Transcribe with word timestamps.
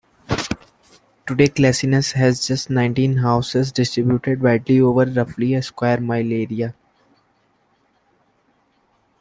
Today 1.27 1.45
Clashnessie 1.49 2.13
has 2.13 2.47
just 2.47 2.71
nineteen 2.71 3.17
houses 3.17 3.71
distributed 3.71 4.41
widely 4.41 4.81
over 4.81 5.05
roughly 5.05 5.53
a 5.53 5.61
square 5.61 6.01
mile 6.01 6.25
area. 6.25 6.73